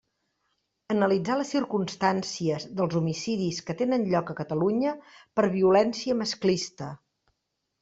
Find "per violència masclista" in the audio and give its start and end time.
5.39-6.93